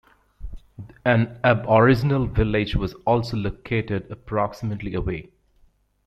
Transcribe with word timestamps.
An 1.05 1.39
aboriginal 1.43 2.25
village 2.25 2.75
was 2.75 2.95
also 3.05 3.37
located 3.37 4.09
approximately 4.09 4.95
away. 4.95 5.29